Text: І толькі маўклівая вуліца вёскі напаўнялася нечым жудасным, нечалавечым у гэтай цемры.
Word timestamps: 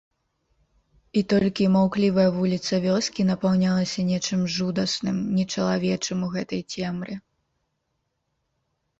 І 1.19 1.21
толькі 1.31 1.65
маўклівая 1.73 2.23
вуліца 2.37 2.75
вёскі 2.85 3.25
напаўнялася 3.31 4.05
нечым 4.11 4.41
жудасным, 4.55 5.17
нечалавечым 5.37 6.17
у 6.29 6.31
гэтай 6.37 6.61
цемры. 6.87 7.13